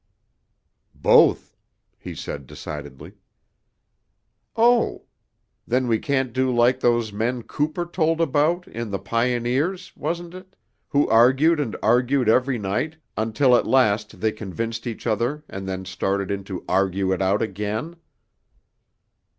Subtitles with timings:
[0.95, 1.55] "Both,"
[1.99, 3.13] he said decidedly.
[4.55, 5.03] "Oh!
[5.67, 10.55] then we can't do like those men Cooper told about, in 'The Pioneers,' wasn't it?
[10.87, 15.85] who argued and argued every night until at last they convinced each other, and then
[15.85, 17.95] started in to argue it out again."